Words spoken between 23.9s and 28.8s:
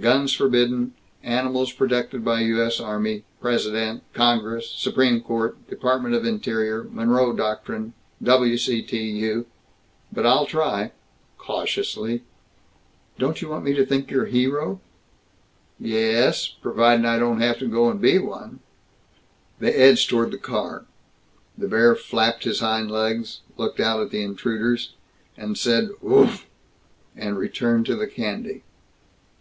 at the intruders, said "Oofflll!" and returned to the candy.